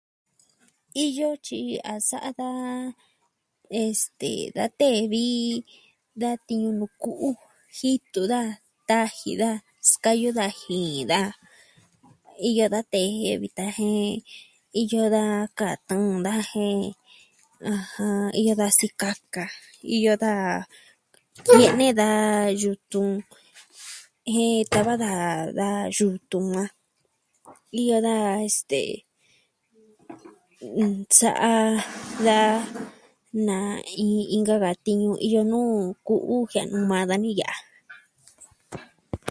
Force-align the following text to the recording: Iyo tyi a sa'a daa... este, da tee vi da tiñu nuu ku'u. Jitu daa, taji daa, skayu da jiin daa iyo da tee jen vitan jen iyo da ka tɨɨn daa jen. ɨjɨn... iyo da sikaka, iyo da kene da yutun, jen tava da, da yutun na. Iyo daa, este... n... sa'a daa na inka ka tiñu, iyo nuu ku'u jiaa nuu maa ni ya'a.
Iyo 1.05 1.29
tyi 1.45 1.61
a 1.93 1.95
sa'a 2.09 2.31
daa... 2.39 2.71
este, 3.87 4.31
da 4.55 4.65
tee 4.79 4.99
vi 5.13 5.25
da 6.21 6.29
tiñu 6.47 6.69
nuu 6.79 6.93
ku'u. 7.03 7.29
Jitu 7.77 8.21
daa, 8.33 8.49
taji 8.89 9.31
daa, 9.41 9.57
skayu 9.89 10.29
da 10.39 10.45
jiin 10.59 11.03
daa 11.11 11.29
iyo 12.49 12.65
da 12.73 12.79
tee 12.93 13.07
jen 13.21 13.39
vitan 13.43 13.69
jen 13.77 14.13
iyo 14.81 15.03
da 15.15 15.23
ka 15.59 15.67
tɨɨn 15.87 16.17
daa 16.25 16.41
jen. 16.51 16.79
ɨjɨn... 17.71 18.21
iyo 18.41 18.53
da 18.61 18.67
sikaka, 18.77 19.43
iyo 19.95 20.13
da 20.23 20.33
kene 21.45 21.87
da 22.01 22.07
yutun, 22.61 23.11
jen 24.33 24.55
tava 24.71 24.93
da, 25.03 25.11
da 25.59 25.67
yutun 25.97 26.45
na. 26.55 26.63
Iyo 27.81 27.97
daa, 28.07 28.29
este... 28.49 28.81
n... 30.93 30.93
sa'a 31.17 31.55
daa 32.25 32.55
na 33.47 33.57
inka 34.35 34.55
ka 34.63 34.71
tiñu, 34.85 35.11
iyo 35.27 35.41
nuu 35.51 35.73
ku'u 36.07 36.33
jiaa 36.51 36.69
nuu 36.71 36.85
maa 36.89 37.17
ni 37.23 37.29
ya'a. 37.39 37.55